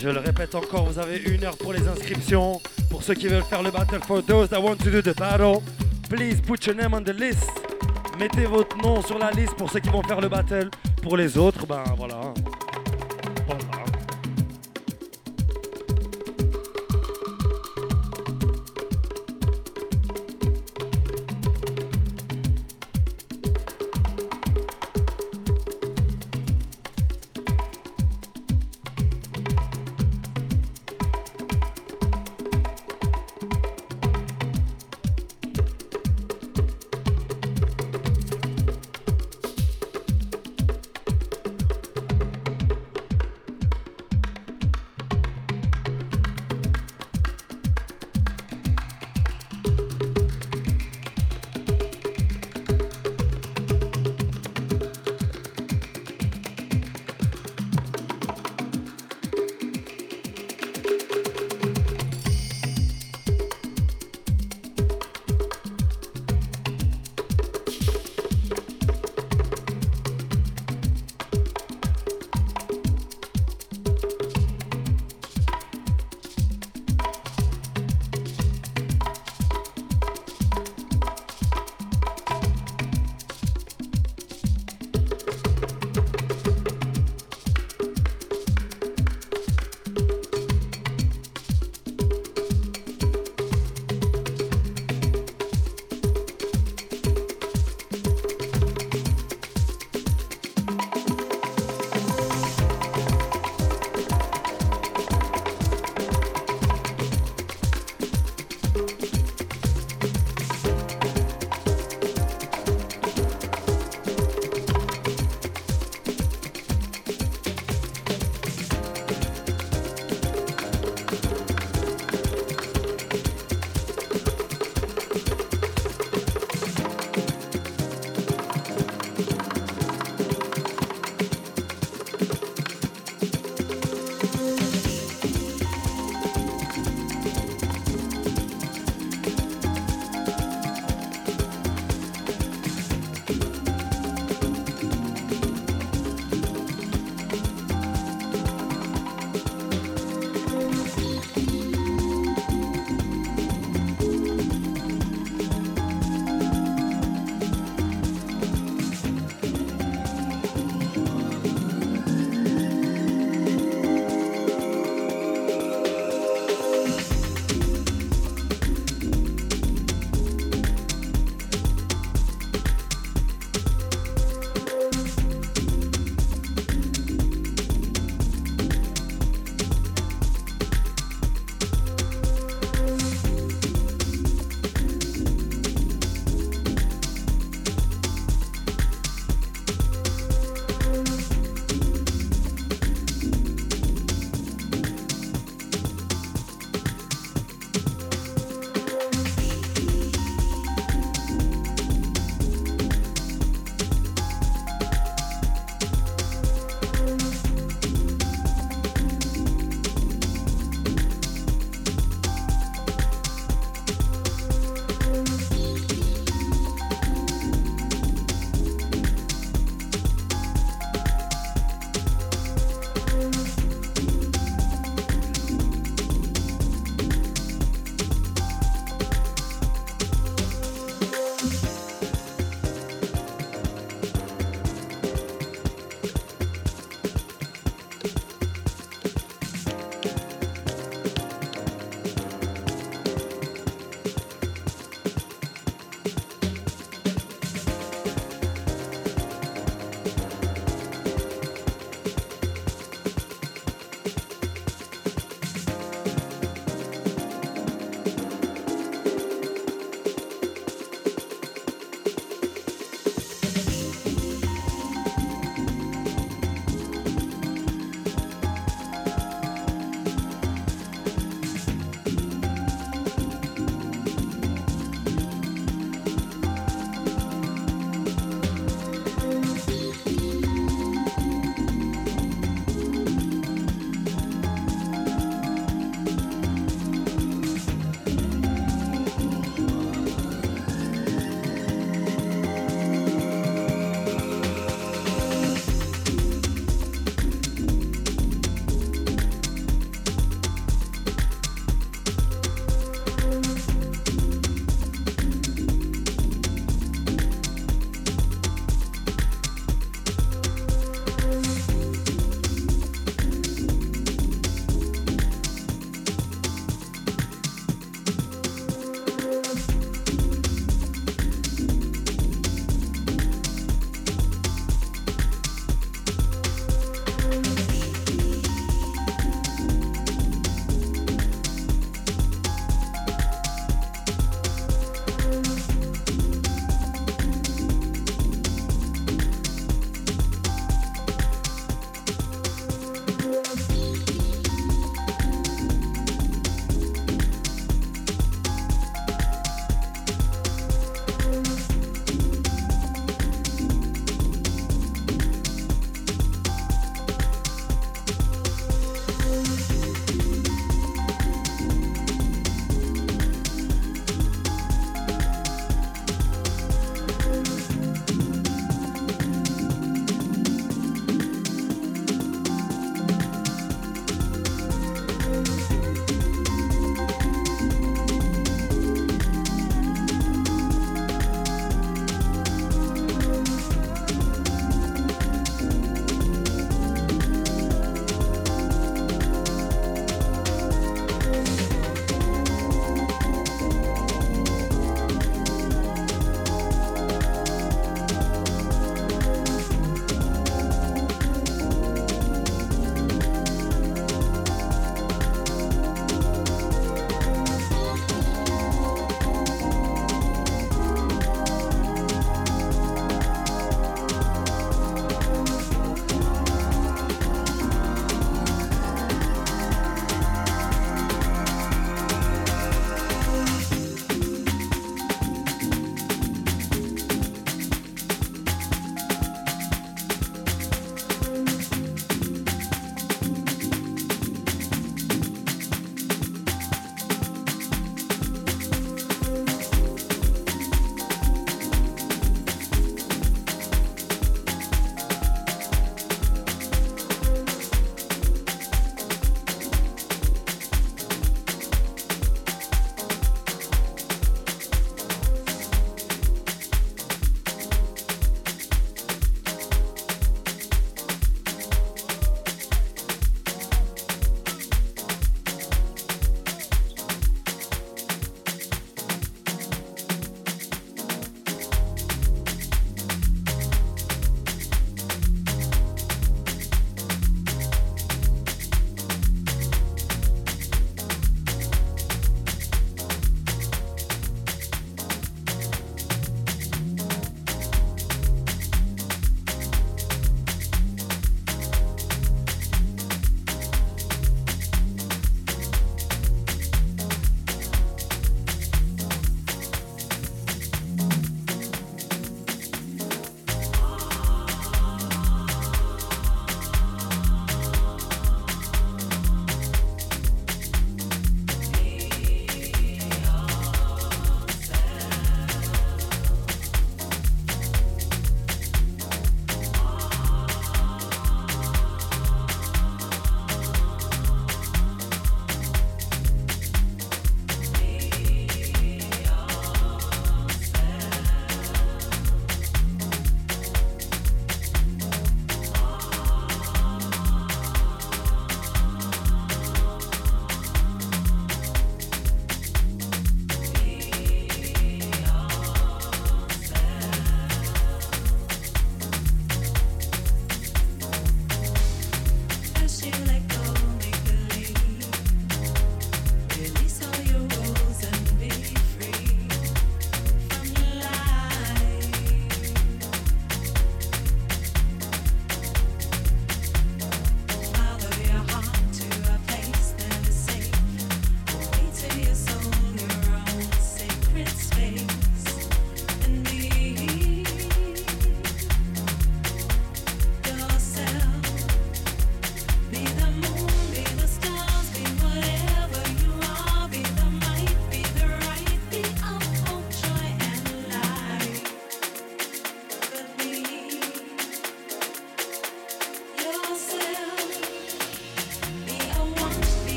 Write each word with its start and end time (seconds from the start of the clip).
Je 0.00 0.08
le 0.08 0.20
répète 0.20 0.54
encore, 0.54 0.84
vous 0.84 0.98
avez 1.00 1.18
une 1.18 1.42
heure 1.44 1.56
pour 1.56 1.72
les 1.72 1.86
inscriptions. 1.88 2.60
Pour 2.88 3.02
ceux 3.02 3.14
qui 3.14 3.26
veulent 3.26 3.42
faire 3.42 3.62
le 3.64 3.70
battle, 3.72 4.00
for 4.06 4.22
those 4.22 4.48
that 4.48 4.60
want 4.60 4.76
to 4.76 4.90
do 4.90 5.02
the 5.02 5.16
battle, 5.16 5.60
please 6.08 6.40
put 6.40 6.64
your 6.66 6.76
name 6.76 6.94
on 6.94 7.02
the 7.02 7.12
list. 7.12 7.50
Mettez 8.18 8.46
votre 8.46 8.76
nom 8.78 9.02
sur 9.02 9.18
la 9.18 9.32
liste 9.32 9.54
pour 9.54 9.70
ceux 9.70 9.80
qui 9.80 9.88
vont 9.88 10.02
faire 10.04 10.20
le 10.20 10.28
battle. 10.28 10.70
Pour 11.02 11.16
les 11.16 11.36
autres, 11.36 11.66
ben 11.66 11.82
voilà. 11.96 12.32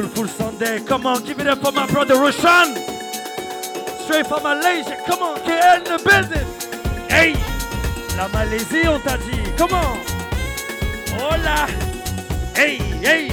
Soulful 0.00 0.28
Sunday. 0.28 0.80
Come 0.80 1.04
on, 1.04 1.22
give 1.24 1.40
it 1.40 1.46
up 1.46 1.58
for 1.58 1.72
my 1.72 1.86
brother 1.86 2.14
Roshan. 2.14 2.74
Straight 4.04 4.26
from 4.26 4.42
Malaysia. 4.44 4.96
Come 5.06 5.22
on, 5.22 5.36
KL 5.40 5.84
the 5.84 5.98
building. 6.02 6.46
Hey, 7.10 7.34
la 8.16 8.26
Malaisie, 8.28 8.86
on 8.86 8.98
t'a 9.02 9.18
dit. 9.18 9.54
Come 9.58 9.74
on. 9.74 9.98
Hola. 11.18 11.66
Hey, 12.54 12.76
hey. 13.02 13.29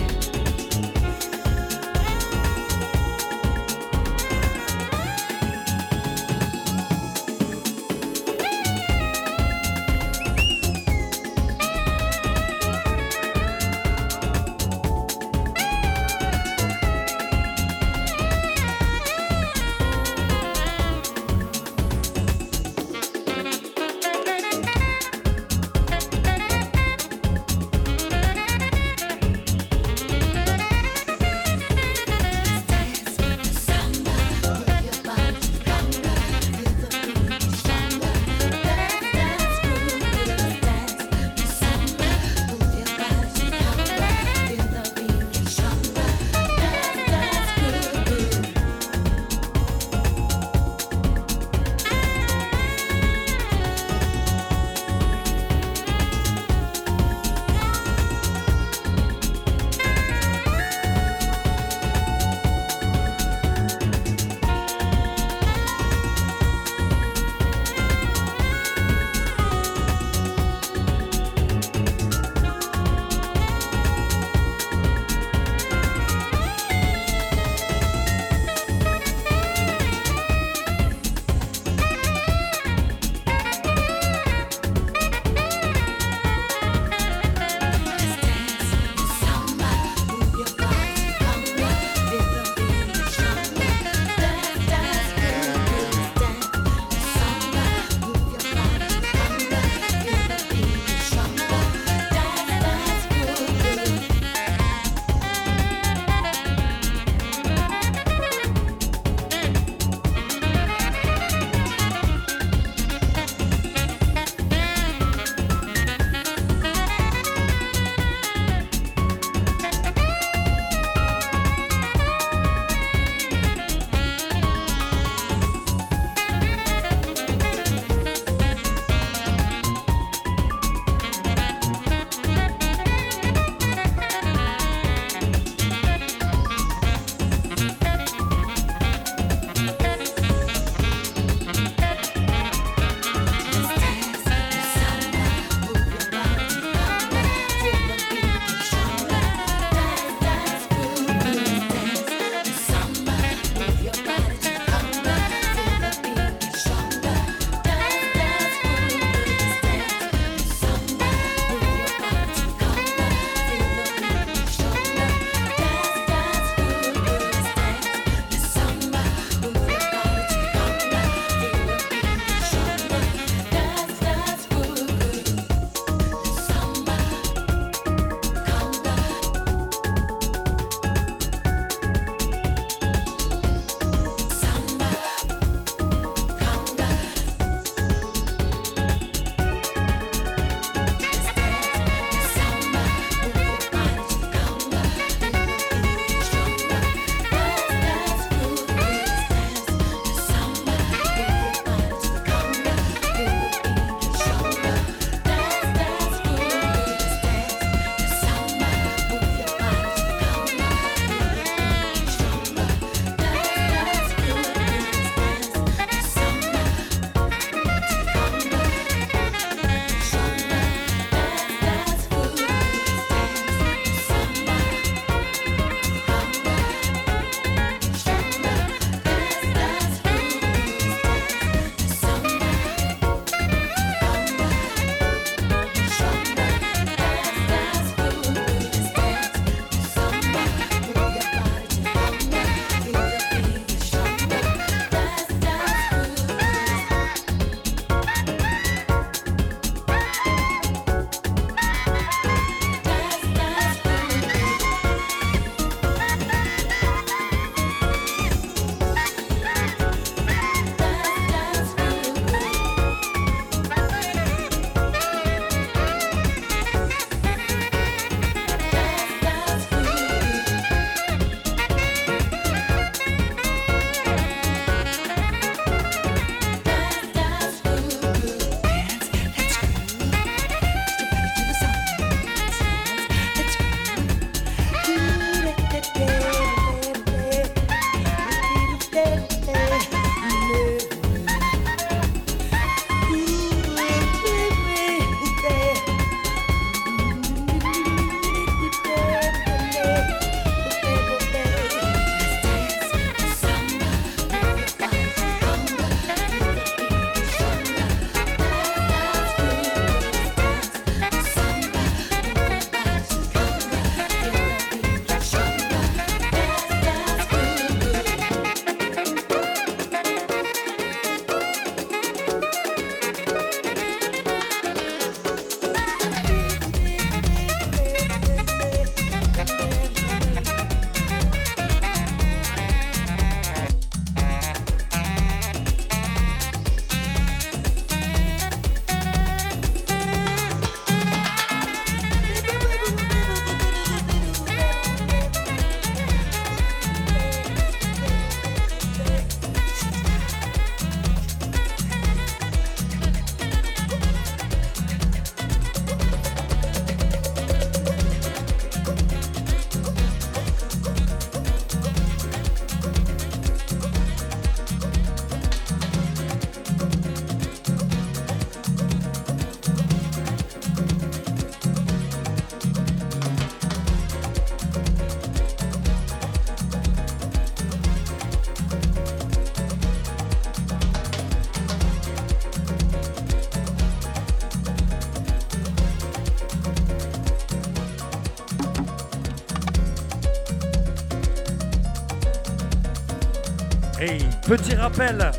Petit 394.48 394.76
rappel, 394.76 395.30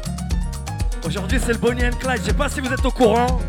aujourd'hui 1.07 1.40
c'est 1.42 1.53
le 1.53 1.59
Bonnie 1.59 1.87
and 1.87 1.97
Clyde, 1.99 2.21
je 2.21 2.27
sais 2.27 2.35
pas 2.35 2.51
si 2.51 2.61
vous 2.61 2.71
êtes 2.71 2.85
au 2.85 2.90
courant. 2.90 3.40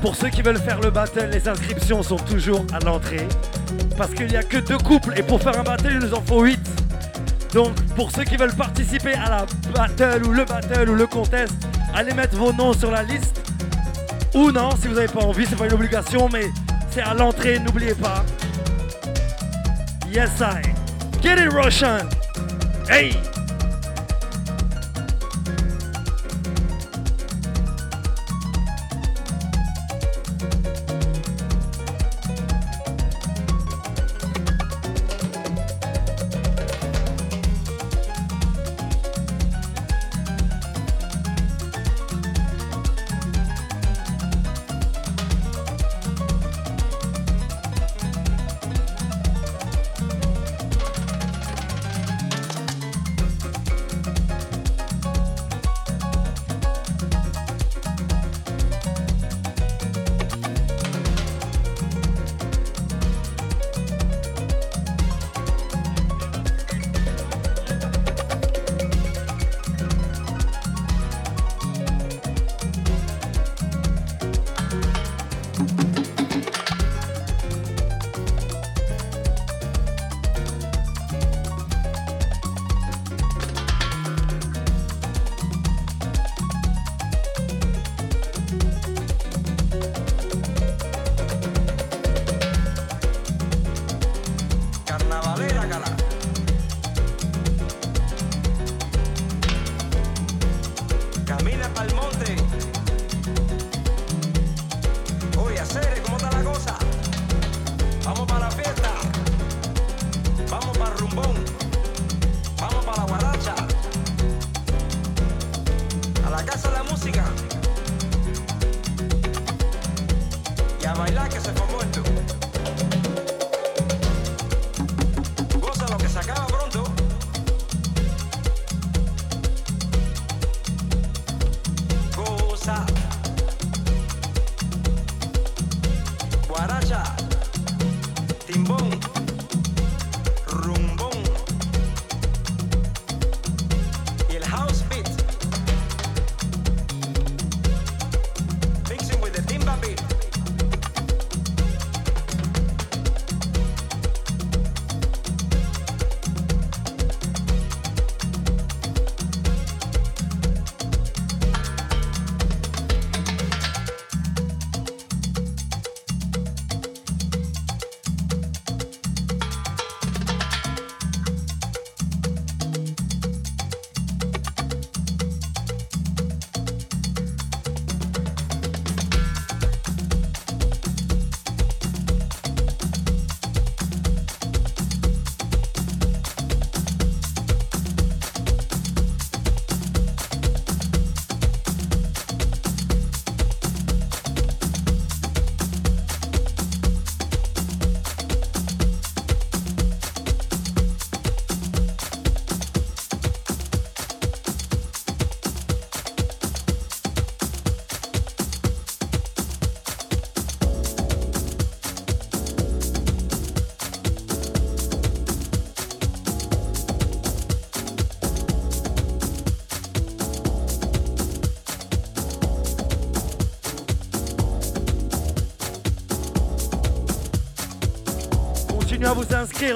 Pour 0.00 0.16
ceux 0.16 0.30
qui 0.30 0.40
veulent 0.40 0.58
faire 0.58 0.80
le 0.80 0.90
battle, 0.90 1.28
les 1.30 1.46
inscriptions 1.46 2.02
sont 2.02 2.16
toujours 2.16 2.64
à 2.72 2.78
l'entrée. 2.78 3.28
Parce 3.98 4.14
qu'il 4.14 4.26
n'y 4.26 4.36
a 4.36 4.42
que 4.42 4.56
deux 4.56 4.78
couples 4.78 5.12
et 5.18 5.22
pour 5.22 5.42
faire 5.42 5.60
un 5.60 5.64
battle, 5.64 5.90
il 5.90 5.98
nous 5.98 6.14
en 6.14 6.22
faut 6.22 6.44
huit. 6.44 6.66
Donc 7.52 7.74
pour 7.94 8.10
ceux 8.10 8.24
qui 8.24 8.38
veulent 8.38 8.54
participer 8.54 9.12
à 9.12 9.28
la 9.28 9.46
battle 9.74 10.24
ou 10.26 10.32
le 10.32 10.46
battle 10.46 10.88
ou 10.88 10.94
le 10.94 11.06
contest, 11.06 11.52
allez 11.94 12.14
mettre 12.14 12.36
vos 12.36 12.54
noms 12.54 12.72
sur 12.72 12.90
la 12.90 13.02
liste. 13.02 13.38
Ou 14.34 14.50
non, 14.50 14.70
si 14.80 14.88
vous 14.88 14.94
n'avez 14.94 15.08
pas 15.08 15.24
envie, 15.24 15.44
c'est 15.46 15.56
pas 15.56 15.66
une 15.66 15.74
obligation, 15.74 16.30
mais 16.32 16.46
c'est 16.90 17.02
à 17.02 17.12
l'entrée, 17.12 17.58
n'oubliez 17.58 17.94
pas. 17.94 18.24
Yes, 20.10 20.40
I. 20.40 20.62
Get 21.22 21.36
it, 21.38 21.52
Roshan. 21.52 22.08
Hey! 22.88 23.14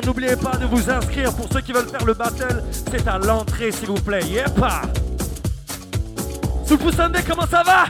N'oubliez 0.04 0.36
pas 0.36 0.56
de 0.56 0.66
vous 0.66 0.88
inscrire 0.90 1.32
pour 1.34 1.48
ceux 1.52 1.60
qui 1.60 1.72
veulent 1.72 1.88
faire 1.88 2.04
le 2.04 2.14
battle. 2.14 2.62
C'est 2.90 3.06
à 3.08 3.18
l'entrée, 3.18 3.72
s'il 3.72 3.88
vous 3.88 3.94
plaît. 4.00 4.22
Yepa! 4.22 4.82
Soupou 6.66 6.92
Sunday, 6.92 7.20
comment 7.26 7.46
ça 7.46 7.62
va? 7.62 7.84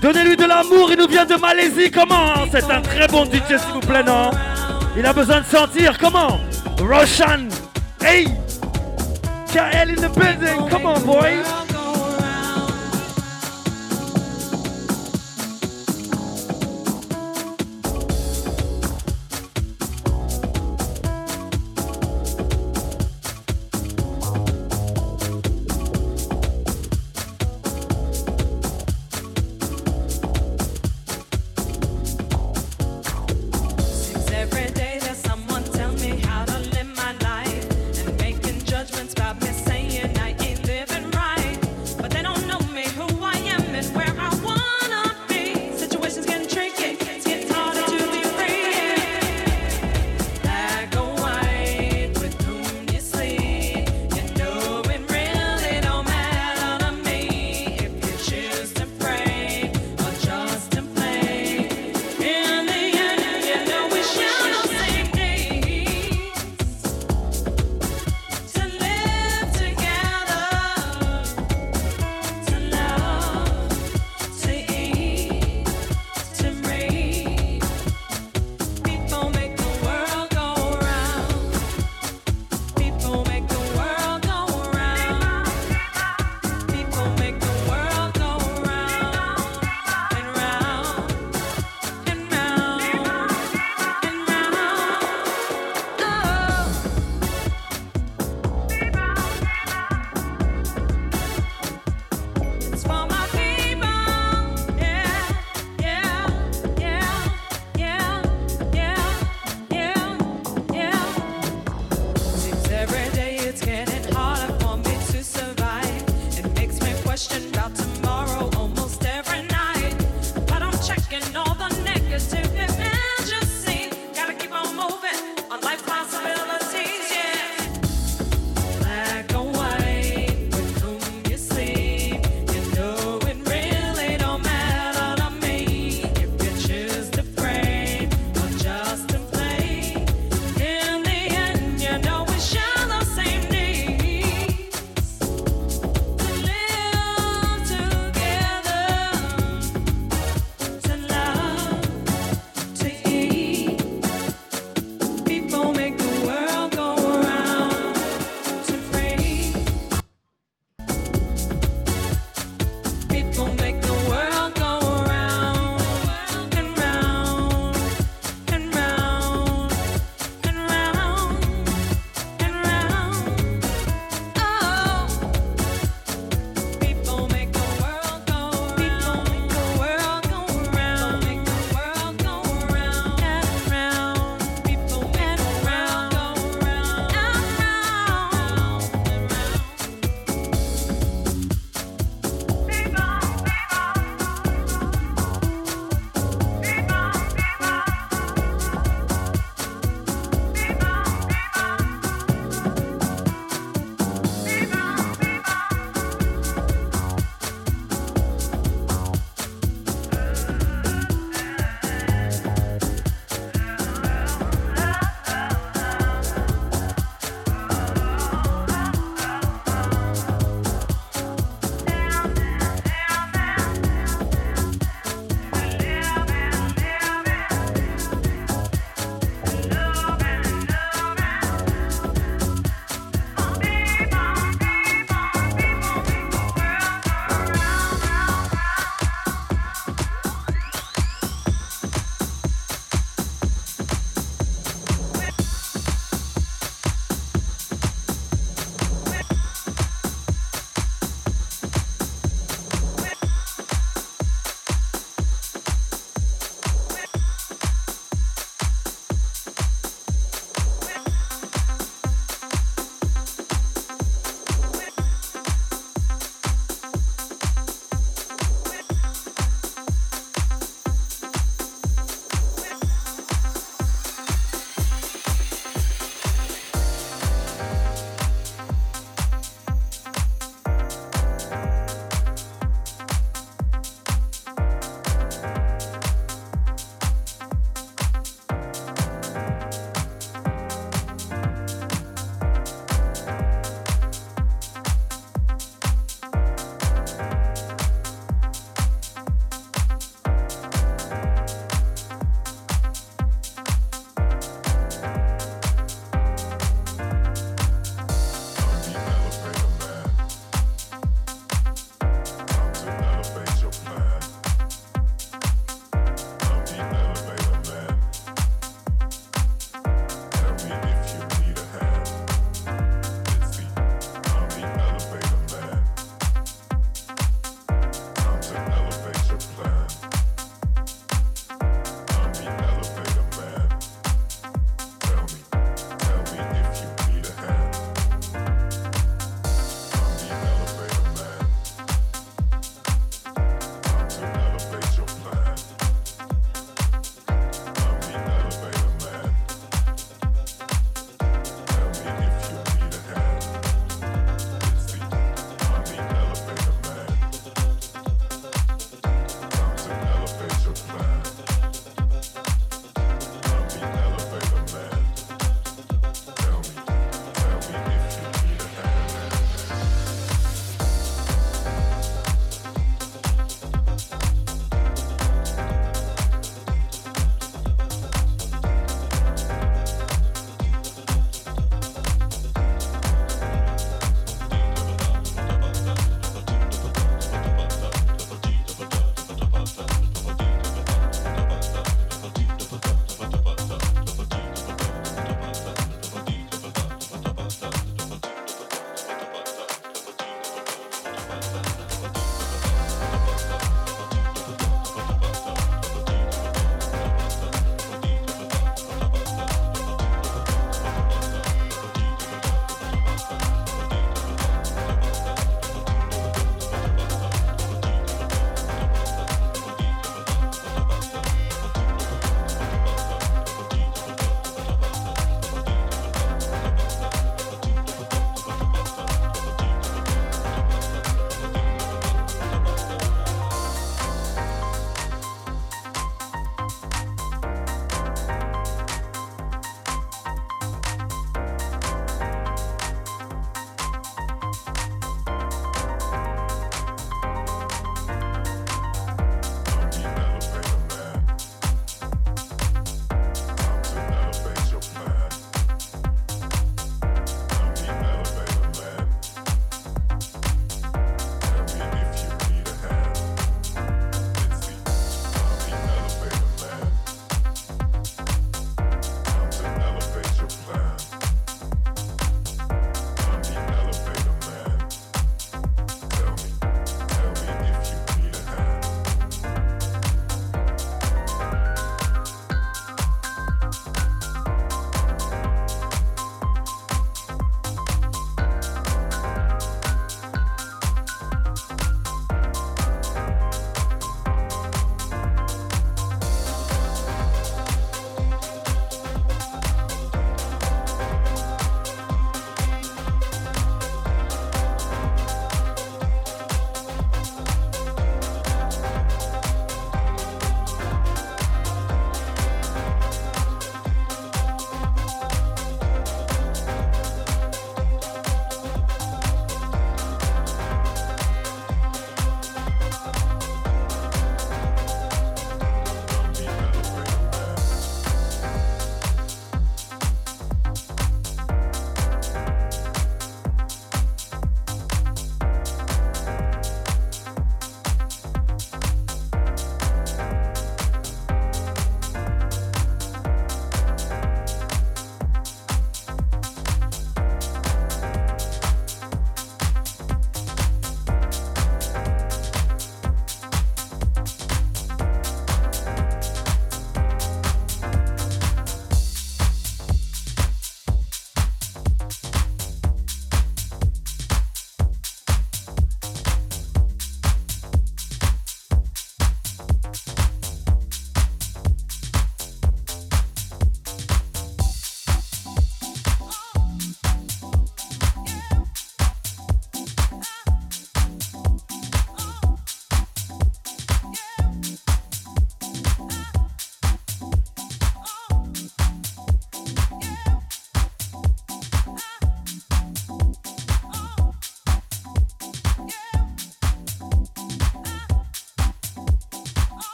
Donnez-lui 0.00 0.36
de 0.36 0.46
l'amour, 0.46 0.90
il 0.90 0.98
nous 0.98 1.08
vient 1.08 1.26
de 1.26 1.34
Malaisie, 1.36 1.90
comment? 1.90 2.46
C'est 2.50 2.70
un 2.70 2.80
très 2.80 3.06
bon 3.08 3.24
DJ, 3.26 3.58
s'il 3.58 3.72
vous 3.74 3.80
plaît, 3.80 4.02
non? 4.02 4.30
Il 4.96 5.04
a 5.04 5.12
besoin 5.12 5.40
de 5.40 5.46
sentir, 5.46 5.98
comment? 5.98 6.38
Roshan! 6.80 7.48
Hey! 8.02 8.28
KL 9.52 9.90
in 9.90 9.96
the 9.96 10.08
building, 10.14 10.68
come 10.70 10.86
on, 10.86 11.00
boy! 11.00 11.59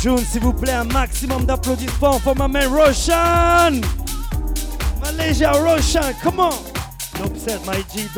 June, 0.00 0.18
s'il 0.18 0.42
vous 0.42 0.52
plaît, 0.52 0.72
un 0.72 0.84
maximum 0.84 1.44
d'applaudissements 1.44 2.20
pour 2.20 2.36
ma 2.36 2.48
man 2.48 2.68
Roshan. 2.68 3.80
Malaysia 5.00 5.52
Roshan, 5.52 6.12
come 6.22 6.40
on. 6.40 6.50
Dope 7.18 7.36
set, 7.36 7.60
my 7.66 7.82
G. 7.92 8.08